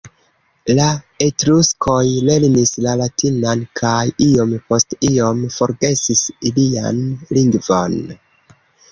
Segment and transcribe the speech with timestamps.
[0.77, 0.85] La
[1.23, 7.03] etruskoj lernis la latinan kaj iom post iom forgesis ilian
[7.39, 7.99] lingvon.